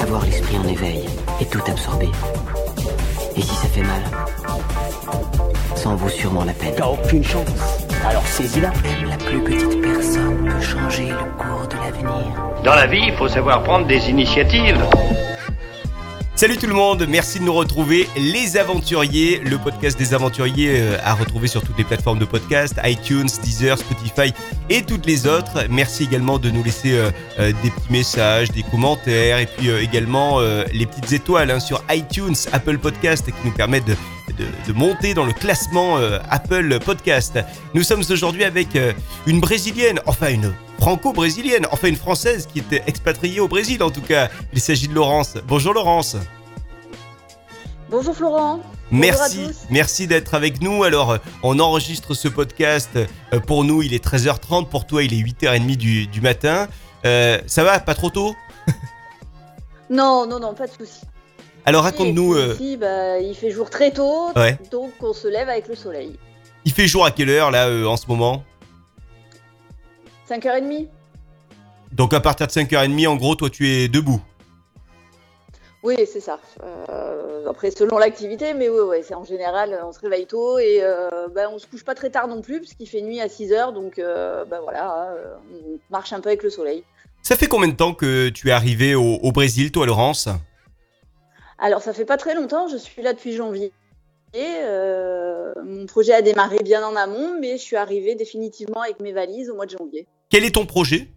[0.00, 1.04] Avoir l'esprit en éveil
[1.40, 2.08] et tout absorber.
[3.36, 4.02] Et si ça fait mal
[5.74, 6.74] Ça en vaut sûrement la peine.
[6.76, 7.48] T'as aucune chance.
[8.08, 8.70] Alors saisis-la.
[8.70, 12.52] Même la plus petite personne peut changer le cours de l'avenir.
[12.64, 14.84] Dans la vie, il faut savoir prendre des initiatives.
[16.34, 18.08] Salut tout le monde, merci de nous retrouver.
[18.16, 22.80] Les Aventuriers, le podcast des Aventuriers euh, à retrouver sur toutes les plateformes de podcast,
[22.84, 24.32] iTunes, Deezer, Spotify
[24.70, 25.66] et toutes les autres.
[25.68, 30.40] Merci également de nous laisser euh, euh, des petits messages, des commentaires et puis également
[30.40, 35.32] les petites étoiles hein, sur iTunes, Apple Podcast qui nous permettent de, monter dans le
[35.32, 35.98] classement
[36.30, 37.38] Apple Podcast.
[37.74, 38.68] Nous sommes aujourd'hui avec
[39.26, 44.00] une brésilienne, enfin une franco-brésilienne, enfin une française qui était expatriée au Brésil en tout
[44.00, 44.28] cas.
[44.52, 45.34] Il s'agit de Laurence.
[45.46, 46.16] Bonjour Laurence.
[47.88, 48.58] Bonjour Florent.
[48.90, 50.82] Merci, merci d'être avec nous.
[50.82, 52.90] Alors, on enregistre ce podcast.
[52.96, 54.66] euh, Pour nous, il est 13h30.
[54.68, 56.66] Pour toi, il est 8h30 du, du matin.
[57.04, 57.78] Euh, ça va?
[57.78, 58.34] Pas trop tôt?
[59.90, 61.02] Non, non, non, pas de souci.
[61.66, 62.34] Alors, raconte-nous.
[62.34, 64.58] euh, Ici, bah, il fait jour très tôt, Ouais.
[64.72, 66.18] donc on se lève avec le soleil.
[66.64, 68.42] il fait jour à quelle heure là euh, en ce moment?
[70.28, 70.88] 5h30
[71.92, 74.20] Donc, à partir de 5h30, en gros, toi, tu es debout.
[75.82, 76.38] Oui, c'est ça.
[76.62, 80.78] Euh, après, selon l'activité, mais oui, ouais, c'est en général, on se réveille tôt et
[80.80, 83.26] euh, bah, on se couche pas très tard non plus, parce qu'il fait nuit à
[83.26, 86.84] 6h, donc euh, bah, voilà, euh, on marche un peu avec le soleil.
[87.22, 90.28] Ça fait combien de temps que tu es arrivé au, au Brésil, toi, Laurence?
[91.58, 93.72] Alors, ça fait pas très longtemps, je suis là depuis janvier.
[94.34, 99.12] Euh, mon projet a démarré bien en amont, mais je suis arrivée définitivement avec mes
[99.12, 100.06] valises au mois de janvier.
[100.30, 101.08] Quel est ton projet?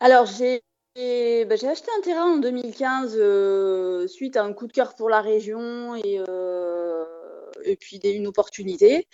[0.00, 0.62] Alors, j'ai
[0.96, 5.08] bah, j'ai acheté un terrain en 2015 euh, suite à un coup de cœur pour
[5.08, 7.04] la région et, euh,
[7.64, 9.06] et puis des- une opportunité.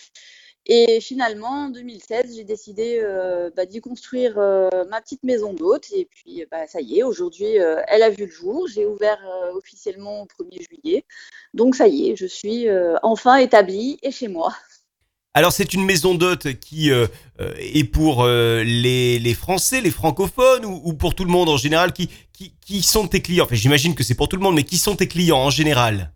[0.67, 5.89] Et finalement, en 2016, j'ai décidé euh, bah, d'y construire euh, ma petite maison d'hôte.
[5.95, 8.67] Et puis, bah, ça y est, aujourd'hui, euh, elle a vu le jour.
[8.73, 9.19] J'ai ouvert
[9.55, 11.05] officiellement au 1er juillet.
[11.53, 12.67] Donc, ça y est, je suis
[13.03, 14.55] enfin établie et chez moi.
[15.37, 21.17] Alors c'est une maison d'hôte qui est pour les, Français, les francophones ou, ou pour
[21.17, 23.45] tout le monde en général qui, qui, qui sont tes clients?
[23.45, 26.13] Enfin j'imagine que c'est pour tout le monde, mais qui sont tes clients en général?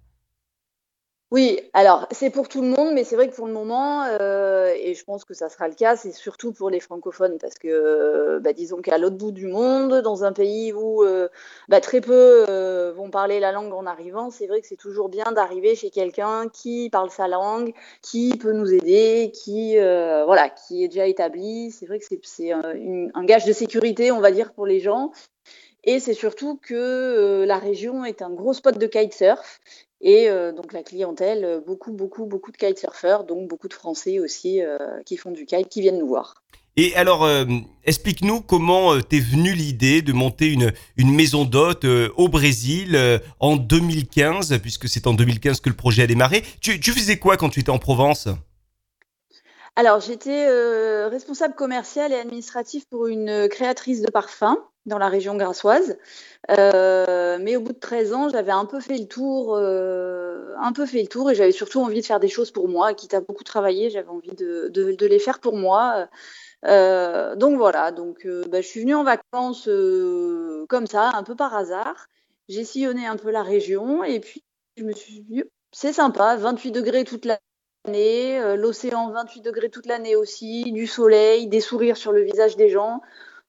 [1.30, 4.72] Oui, alors c'est pour tout le monde, mais c'est vrai que pour le moment, euh,
[4.74, 7.68] et je pense que ça sera le cas, c'est surtout pour les francophones, parce que
[7.68, 11.28] euh, bah, disons qu'à l'autre bout du monde, dans un pays où euh,
[11.68, 12.46] bah, très peu
[12.96, 16.48] vont parler la langue en arrivant, c'est vrai que c'est toujours bien d'arriver chez quelqu'un
[16.48, 21.70] qui parle sa langue, qui peut nous aider, qui voilà, qui est déjà établi.
[21.72, 25.12] C'est vrai que c'est un, gage de sécurité, on va dire, pour les gens.
[25.84, 29.60] Et c'est surtout que la région est un gros spot de kitesurf.
[30.00, 34.20] Et euh, donc la clientèle, euh, beaucoup, beaucoup, beaucoup de kitesurfers, donc beaucoup de Français
[34.20, 36.34] aussi euh, qui font du kite, qui viennent nous voir.
[36.76, 37.28] Et alors
[37.84, 40.56] explique-nous comment t'es venue l'idée de monter
[40.96, 42.96] une, maison d'hôte euh, au Brésil
[43.40, 46.44] en 2015, puisque c'est en 2015 que le projet a démarré.
[46.60, 48.28] Tu faisais quoi quand tu étais en Provence?
[49.78, 55.36] Alors j'étais euh, responsable commercial et administratif pour une créatrice de parfums dans la région
[55.36, 55.96] grassoise.
[56.50, 60.72] Euh, mais au bout de 13 ans, j'avais un peu fait le tour, euh, un
[60.72, 63.14] peu fait le tour, et j'avais surtout envie de faire des choses pour moi, quitte
[63.14, 66.08] à beaucoup travailler, j'avais envie de, les faire pour moi.
[66.64, 69.68] Donc voilà, donc bah, je suis venue en vacances
[70.68, 72.08] comme ça, un peu par hasard.
[72.48, 74.42] J'ai sillonné un peu la région, et puis
[74.76, 77.38] je me suis dit, c'est sympa, 28 degrés toute l'année,
[77.94, 82.68] euh, l'océan 28 degrés toute l'année aussi, du soleil, des sourires sur le visage des
[82.68, 83.00] gens.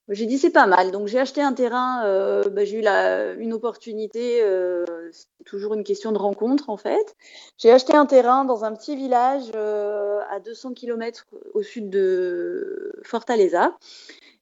[0.08, 3.32] J'ai dit c'est pas mal, donc j'ai acheté un terrain, euh, bah, j'ai eu la,
[3.34, 7.14] une opportunité, euh, c'est toujours une question de rencontre en fait.
[7.58, 13.76] J'ai acheté un terrain dans un petit village à 200 km au sud de Fortaleza.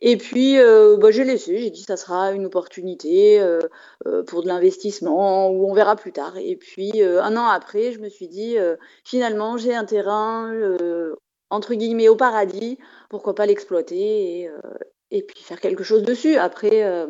[0.01, 3.61] Et puis euh, bah, j'ai laissé, j'ai dit ça sera une opportunité euh,
[4.07, 6.37] euh, pour de l'investissement ou on verra plus tard.
[6.37, 8.57] Et puis un an après, je me suis dit
[9.05, 10.53] finalement j'ai un terrain
[11.51, 12.79] entre guillemets au paradis,
[13.11, 14.51] pourquoi pas l'exploiter
[15.11, 16.37] et, puis faire quelque chose dessus.
[16.37, 17.07] Après,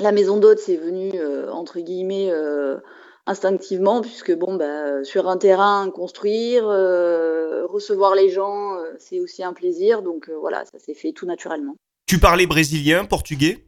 [0.00, 1.12] la maison d'hôte, c'est venu,
[1.50, 2.32] entre guillemets,
[3.26, 6.64] instinctivement, puisque bon, bah, sur un terrain, construire,
[7.68, 10.02] recevoir les gens, c'est aussi un plaisir.
[10.02, 11.76] Donc voilà, ça s'est fait tout naturellement.
[12.06, 13.66] Tu parlais brésilien, portugais?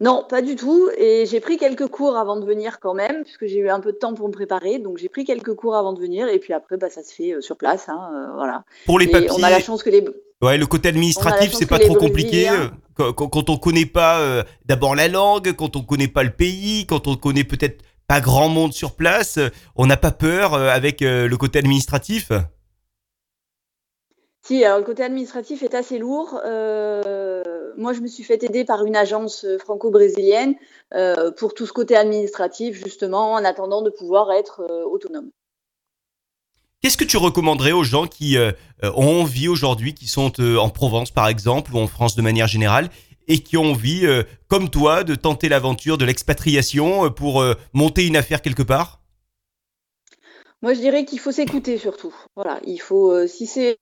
[0.00, 0.90] Non, pas du tout.
[0.98, 3.92] Et j'ai pris quelques cours avant de venir quand même, puisque j'ai eu un peu
[3.92, 4.78] de temps pour me préparer.
[4.78, 6.28] Donc j'ai pris quelques cours avant de venir.
[6.28, 7.88] Et puis après, bah, ça se fait euh, sur place.
[7.88, 8.64] Hein, euh, voilà.
[8.86, 10.04] Pour les Et papiers on a la chance que les,
[10.44, 12.50] Ouais, le côté administratif, c'est pas trop compliqué.
[12.50, 16.30] Euh, Quand, quand, on connaît pas euh, d'abord la langue, quand on connaît pas le
[16.30, 19.38] pays, quand on connaît peut-être pas grand monde sur place,
[19.74, 22.30] on n'a pas peur euh, avec le côté administratif?
[24.46, 26.38] Si, alors le côté administratif est assez lourd.
[26.44, 30.54] Euh, moi, je me suis fait aider par une agence euh, franco-brésilienne
[30.92, 35.30] euh, pour tout ce côté administratif, justement, en attendant de pouvoir être autonome.
[36.82, 38.36] Qu'est-ce que tu recommanderais aux gens qui
[38.82, 42.90] ont envie aujourd'hui, qui sont en Provence par exemple, ou en France de manière générale,
[43.26, 44.06] et qui ont envie,
[44.48, 47.42] comme toi, de tenter l'aventure de l'expatriation pour
[47.72, 49.00] monter une affaire quelque part?
[50.60, 52.14] Moi, je dirais qu'il faut s'écouter surtout.
[52.36, 53.78] Voilà, il faut, si c'est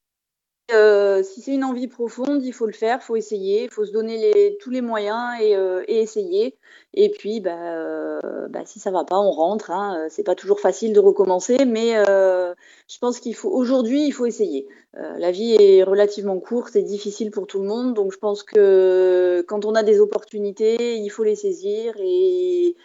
[0.72, 3.84] euh, si c'est une envie profonde, il faut le faire, il faut essayer, il faut
[3.84, 6.56] se donner tous les moyens et, euh, essayer.
[6.94, 9.70] Et puis, bah, euh, bah, si ça va pas, on rentre.
[9.70, 10.06] Hein.
[10.10, 14.66] C'est pas toujours facile de recommencer, mais je pense qu'il faut aujourd'hui, il faut essayer.
[14.94, 19.44] la vie est relativement courte et difficile pour tout le monde, donc je pense que
[19.48, 22.76] quand on a des opportunités, il faut les saisir et,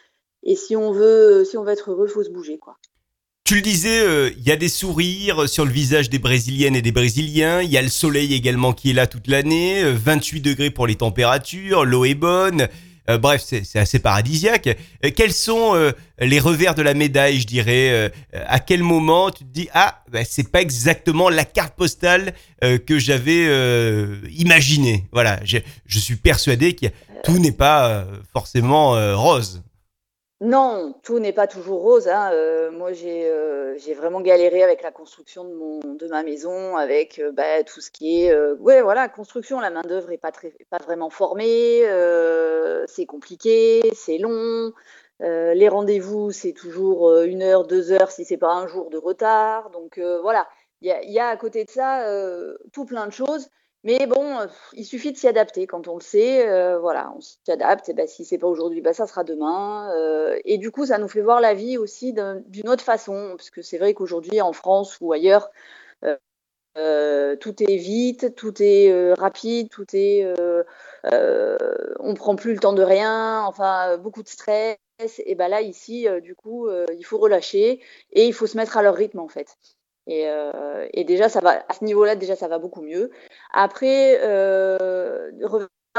[0.43, 2.77] et si on veut, si on veut être heureux, il faut se bouger, quoi.
[3.47, 6.81] Tu le disais, euh, il y a des sourires sur le visage des Brésiliennes et
[6.81, 7.61] des Brésiliens.
[7.61, 9.85] Il y a le soleil également qui est là toute l'année.
[9.85, 11.85] 28 euh, degrés pour les températures.
[11.85, 12.67] L'eau est bonne.
[13.09, 14.77] Euh, bref, c'est assez paradisiaque.
[15.15, 15.75] quels sont
[16.19, 18.11] les revers de la médaille, je dirais?
[18.33, 22.99] À quel moment tu te dis ah, bah, c'est pas exactement la carte postale que
[22.99, 23.45] j'avais
[24.29, 25.05] imaginée?
[25.13, 26.87] Voilà, je, je suis persuadé que
[27.23, 29.61] tout n'est pas forcément rose.
[30.39, 32.07] Non, tout n'est pas toujours rose.
[32.07, 32.29] Hein.
[32.31, 37.63] Euh, moi, euh, j'ai vraiment galéré avec la construction de, ma maison, avec euh, bah,
[37.63, 39.59] tout ce qui est, ouais, voilà, construction.
[39.59, 40.31] La main d'œuvre est pas
[40.83, 41.81] vraiment formée.
[42.87, 44.73] c'est compliqué, c'est long.
[45.19, 49.71] les rendez-vous, c'est toujours une heure, deux heures, si c'est pas un jour de retard.
[49.71, 50.47] Donc voilà,
[50.81, 52.05] il y a, à côté de ça
[52.73, 53.49] tout plein de choses.
[53.87, 56.45] Mais bon, euh, il suffit de s'y adapter quand on le sait.
[56.49, 57.87] Euh, voilà, on s'y adapte.
[57.87, 59.89] Et ben, si c'est pas aujourd'hui, ben, ça sera demain.
[59.95, 63.35] Euh, et du coup, ça nous fait voir la vie aussi d'une autre façon.
[63.37, 65.49] Parce que c'est vrai qu'aujourd'hui, en France ou ailleurs,
[67.39, 70.25] tout est vite, tout est rapide, tout est.
[71.05, 73.43] on prend plus le temps de rien.
[73.45, 74.77] Enfin, beaucoup de stress.
[75.25, 77.81] Et ben là, ici, du coup, il faut relâcher
[78.11, 79.55] et il faut se mettre à leur rythme en fait.
[80.09, 83.11] Euh, et, déjà, à ce niveau-là, déjà, ça va beaucoup mieux.
[83.53, 85.31] Après, euh,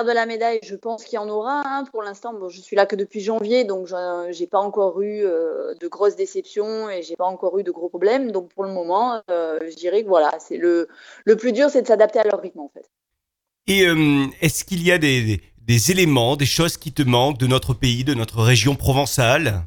[0.04, 1.62] de la médaille, je pense qu'il y en aura.
[1.66, 1.84] Hein.
[1.90, 3.88] Pour l'instant, bon, je suis là que depuis janvier, donc
[4.30, 7.88] j'ai pas encore eu euh, de grosses déceptions et j'ai pas encore eu de gros
[7.88, 8.30] problèmes.
[8.30, 10.88] Donc pour le moment, euh, je dirais que voilà, c'est le,
[11.24, 12.88] le plus dur, c'est de s'adapter à leur rythme en fait.
[13.66, 13.84] Et
[14.40, 18.14] est-ce qu'il y a des éléments, des choses qui te manquent de notre pays, de
[18.14, 19.64] notre région provençale?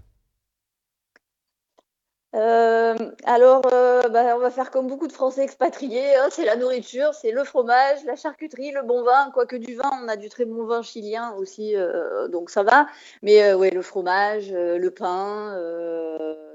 [2.33, 2.95] Euh,
[3.25, 6.15] alors, euh, bah, on va faire comme beaucoup de Français expatriés.
[6.15, 9.31] Hein, c'est la nourriture, c'est le fromage, la charcuterie, le bon vin.
[9.33, 12.87] Quoique du vin, on a du très bon vin chilien aussi, euh, donc ça va.
[13.21, 15.57] Mais ouais, le fromage, le pain,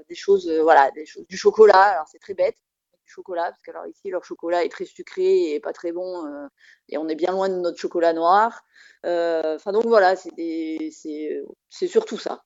[0.09, 0.89] des choses, voilà,
[1.29, 1.83] du chocolat.
[1.83, 2.57] Alors c'est très bête,
[3.05, 6.25] du chocolat, parce que alors ici leur chocolat est très sucré et pas très bon,
[6.89, 8.63] et on est bien loin de notre chocolat noir.
[9.03, 10.89] Enfin donc voilà, c'est
[11.87, 12.41] surtout ça.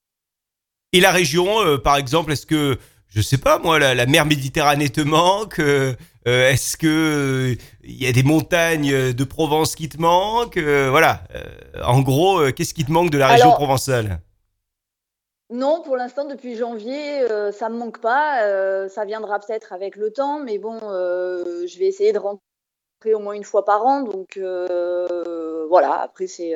[0.91, 2.77] Et la région, par exemple, est-ce que
[3.11, 5.93] je sais pas moi, la, mer Méditerranée te manque euh,
[6.27, 11.21] euh, Est-ce que il y a des montagnes de Provence qui te manquent euh, Voilà.
[11.83, 14.19] en gros, qu'est-ce qui te manque de la région provençale?
[15.53, 18.87] Non, pour l'instant, depuis janvier, ça me manque pas.
[18.87, 23.33] ça viendra peut-être avec le temps, mais bon, je vais essayer de rentrer au moins
[23.33, 24.03] une fois par an.
[24.03, 26.01] Donc voilà.
[26.01, 26.55] Après, c'est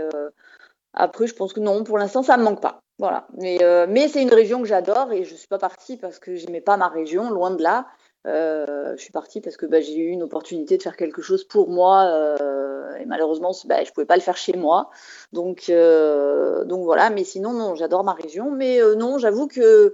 [0.94, 2.85] après, je pense que non, pour l'instant, ça me manque pas.
[2.98, 3.28] Voilà.
[3.38, 6.20] Mais, euh, mais c'est une région que j'adore et je ne suis pas partie parce
[6.20, 7.88] que j'aimais pas ma région, loin de là.
[8.26, 11.44] Euh, je suis partie parce que bah, j'ai eu une opportunité de faire quelque chose
[11.44, 14.90] pour moi euh, et malheureusement bah, je ne pouvais pas le faire chez moi.
[15.34, 18.50] Donc, donc voilà, mais sinon non, j'adore ma région.
[18.52, 19.94] Mais non, j'avoue que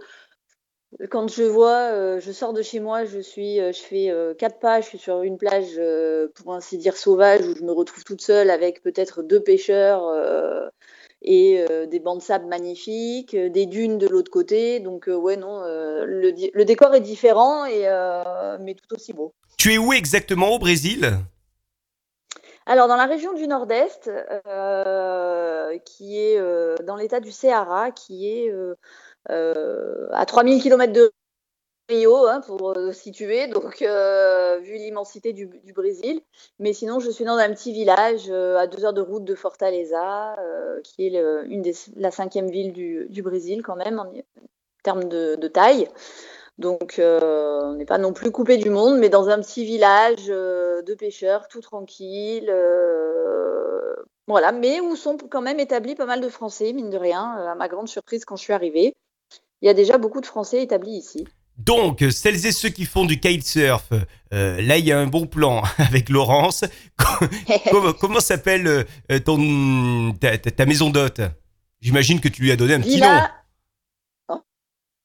[1.09, 4.85] quand je vois, je sors de chez moi, je suis, je fais quatre pas, je
[4.85, 5.81] suis sur une plage
[6.35, 10.03] pour ainsi dire sauvage où je me retrouve toute seule avec peut-être deux pêcheurs
[11.21, 14.79] et euh, des bancs de sable magnifiques, euh, des dunes de l'autre côté.
[14.79, 17.87] Donc euh, ouais non, le, le, décor est différent et
[18.59, 19.33] mais tout aussi beau.
[19.57, 21.19] Tu es où exactement au Brésil?
[22.67, 24.11] Alors, dans la région du Nord-Est,
[25.85, 26.39] qui est
[26.83, 28.51] dans l'état du Ceará, qui est
[29.27, 31.11] à 3000 km de
[31.91, 36.21] Rio, hein, pour euh, situer, donc euh, vu l'immensité du, Brésil.
[36.57, 39.35] Mais sinon, je suis dans un petit village euh, à deux heures de route de
[39.35, 40.37] Fortaleza,
[40.83, 44.11] qui est une des, la cinquième ville du, Brésil quand même en,
[44.83, 45.89] termes de, taille.
[46.57, 50.93] Donc, on n'est pas non plus coupé du monde, mais dans un petit village de
[50.95, 52.53] pêcheurs, tout tranquille.
[54.27, 57.55] voilà, mais où sont quand même établis pas mal de Français, mine de rien, à
[57.55, 58.93] ma grande surprise quand je suis arrivée.
[59.61, 61.27] Il y a déjà beaucoup de Français établis ici.
[61.57, 63.89] Donc, celles et ceux qui font du kitesurf,
[64.33, 66.63] euh, là, il y a un bon plan avec Laurence.
[67.71, 71.21] comment comment s'appelle euh, ton ta, maison d'hôte?
[71.81, 73.07] J'imagine que tu lui as donné un petit nom.
[73.07, 73.31] Villa.
[74.29, 74.41] Oh,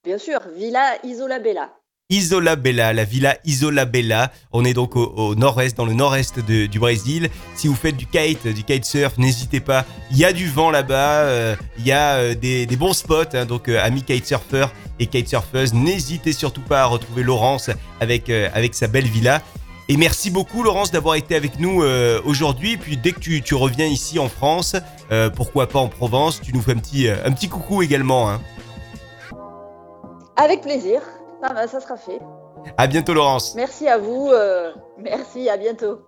[0.04, 1.72] bien sûr, Villa Isola Bella.
[2.08, 4.30] Isola Bella, la villa Isola Bella.
[4.52, 7.30] On est donc au, nord-est, dans le nord-est de- du Brésil.
[7.56, 9.84] Si vous faites du kite, du kitesurf, n'hésitez pas.
[10.12, 13.34] Il y a du vent là-bas, euh, il y a euh, des, bons spots.
[13.34, 13.44] hein.
[13.44, 14.70] donc, euh, amis kitesurfers
[15.00, 17.70] et kitesurfeuses, n'hésitez surtout pas à retrouver Laurence
[18.00, 19.42] avec, avec sa belle villa.
[19.88, 21.82] Et merci beaucoup Laurence d'avoir été avec nous
[22.24, 22.76] aujourd'hui.
[22.76, 24.74] Puis dès que tu, tu reviens ici en France,
[25.36, 28.30] pourquoi pas en Provence, tu nous fais un petit, un petit coucou également.
[28.30, 28.40] Hein.
[30.36, 31.00] Avec plaisir.
[31.42, 32.20] Ça, ça sera fait.
[32.76, 33.54] À bientôt Laurence.
[33.54, 34.28] Merci à vous.
[34.32, 36.00] euh, merci, à bientôt.